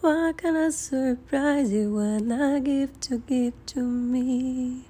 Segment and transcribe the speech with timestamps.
[0.00, 4.86] What kind of surprise you wanna give to give to me?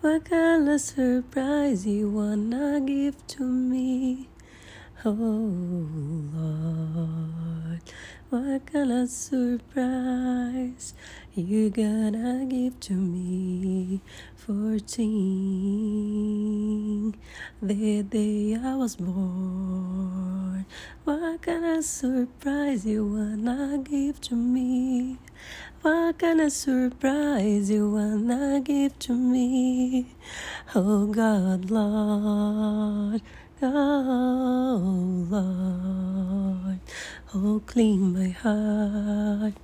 [0.00, 4.28] What kind of surprise you wanna give to me?
[5.04, 5.12] Oh
[6.34, 7.80] Lord,
[8.30, 10.94] what kind of surprise
[11.36, 14.00] you gonna give to me?
[14.34, 15.14] Fourteen,
[17.62, 20.07] the day I was born.
[21.04, 25.18] What kind of surprise you wanna give to me?
[25.82, 30.14] What kind of surprise you wanna give to me?
[30.74, 33.22] Oh God, Lord,
[33.62, 36.80] oh Lord,
[37.34, 39.54] oh clean my heart.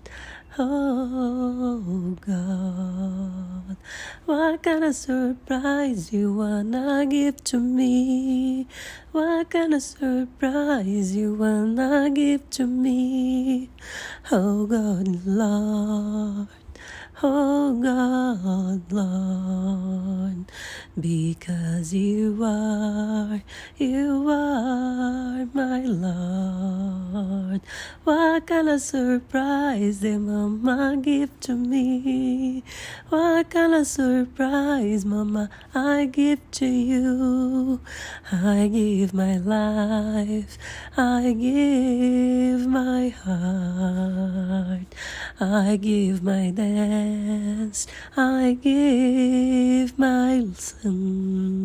[0.56, 3.76] Oh God,
[4.24, 8.68] what kind of surprise you wanna give to me?
[9.10, 13.70] What kind of surprise you wanna give to me?
[14.30, 16.46] Oh God, Lord.
[17.22, 20.50] Oh God, Lord,
[20.98, 23.41] because you are,
[23.78, 27.61] you are my Lord.
[28.05, 32.64] What kind of surprise did Mama give to me?
[33.08, 37.80] What kind of surprise, Mama, I give to you?
[38.32, 40.58] I give my life,
[40.96, 44.94] I give my heart,
[45.40, 51.64] I give my dance, I give my son,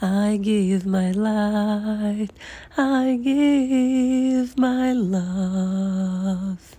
[0.00, 2.28] I give my light,
[2.76, 6.76] I give my love.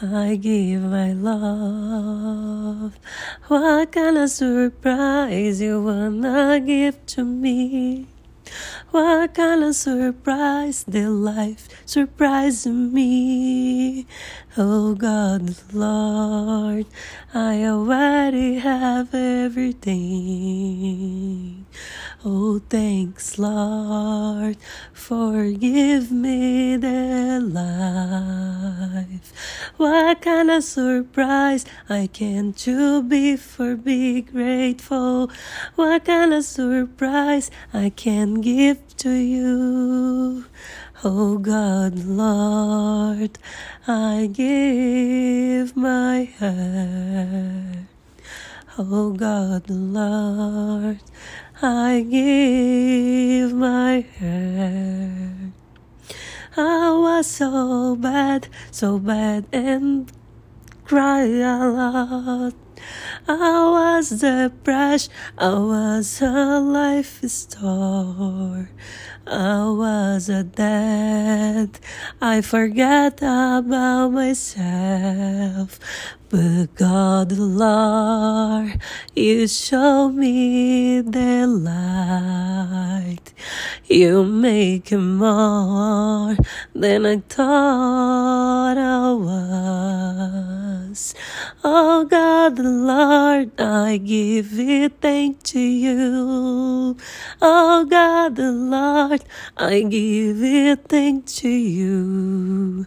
[0.00, 2.98] I give my love.
[3.48, 8.06] What kind of surprise you wanna give to me?
[8.90, 14.06] What kind of surprise did life surprise me?
[14.56, 16.86] Oh God, Lord,
[17.34, 19.94] I already have everything.
[22.26, 24.56] Oh, thanks, Lord,
[24.94, 29.30] forgive me the life.
[29.76, 35.30] What kind of surprise I can to be for be grateful?
[35.74, 40.46] What kind of surprise I can give to you?
[41.04, 43.38] Oh God, Lord,
[43.86, 47.84] I give my heart.
[48.76, 50.98] Oh God, Lord,
[51.66, 55.52] I give my heart.
[56.58, 60.12] I was so bad, so bad, and
[60.84, 62.52] cry a lot.
[63.26, 68.68] I was depressed, I was a life store.
[69.26, 71.80] I was a dead,
[72.20, 75.80] I forgot about myself.
[76.28, 78.78] But God, Lord,
[79.14, 83.32] you show me the light.
[83.86, 86.36] You make it more
[86.74, 91.14] than I thought I was.
[92.44, 96.94] Oh God, Lord, I give it thank to you.
[97.40, 99.24] Oh God, the Lord,
[99.56, 102.84] I give it thank to you.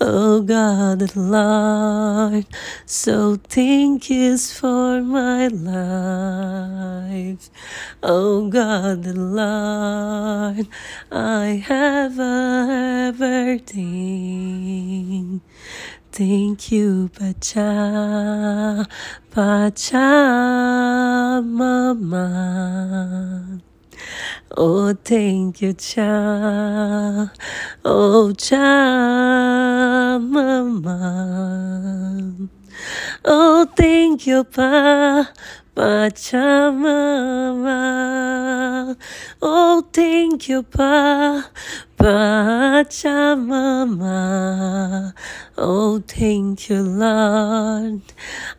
[0.00, 2.46] Oh God, the Lord,
[2.86, 7.50] so thank you for my life.
[8.00, 10.68] Oh God, the Lord,
[11.10, 12.20] I have
[13.20, 14.49] everything.
[16.20, 18.86] Thank you, Pacha,
[19.30, 19.98] Pacha,
[21.42, 22.26] Mama.
[24.54, 27.32] Oh, thank you, Cha.
[27.86, 30.98] Oh, Cha, Mama.
[33.24, 35.30] Oh, thank you, Pa.
[35.74, 36.50] Pachamama.
[39.42, 41.50] Oh, thank you, Pa.
[41.96, 42.94] Pachamama.
[45.58, 48.02] Oh, thank you, Lord.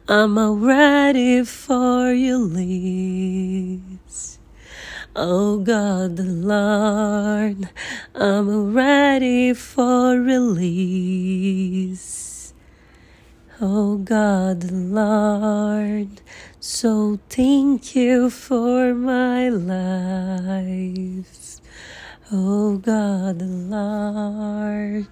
[0.07, 4.31] I'm ready for your leaves.
[5.13, 7.67] Oh God, the Lord,
[8.15, 11.33] I'm ready for release.
[13.59, 16.21] Oh God, the Lord,
[16.63, 20.91] so thank you for my life.
[22.31, 25.07] Oh God, Lord.